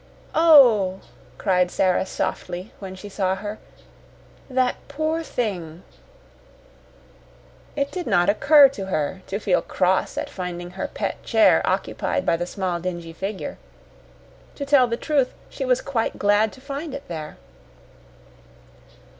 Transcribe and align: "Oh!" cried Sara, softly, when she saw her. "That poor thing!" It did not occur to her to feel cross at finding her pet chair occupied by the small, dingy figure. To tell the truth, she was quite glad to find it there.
"Oh!" 0.33 0.99
cried 1.37 1.69
Sara, 1.69 2.07
softly, 2.07 2.71
when 2.79 2.95
she 2.95 3.07
saw 3.07 3.35
her. 3.35 3.59
"That 4.49 4.77
poor 4.87 5.21
thing!" 5.21 5.83
It 7.75 7.91
did 7.91 8.07
not 8.07 8.27
occur 8.27 8.67
to 8.69 8.87
her 8.87 9.21
to 9.27 9.37
feel 9.37 9.61
cross 9.61 10.17
at 10.17 10.27
finding 10.27 10.71
her 10.71 10.87
pet 10.87 11.21
chair 11.21 11.61
occupied 11.65 12.25
by 12.25 12.35
the 12.35 12.47
small, 12.47 12.79
dingy 12.79 13.13
figure. 13.13 13.59
To 14.55 14.65
tell 14.65 14.87
the 14.87 14.97
truth, 14.97 15.35
she 15.51 15.65
was 15.65 15.81
quite 15.81 16.17
glad 16.17 16.51
to 16.53 16.61
find 16.61 16.95
it 16.95 17.07
there. 17.07 17.37